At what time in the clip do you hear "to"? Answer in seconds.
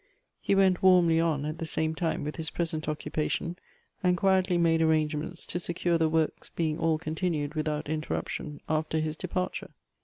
5.45-5.59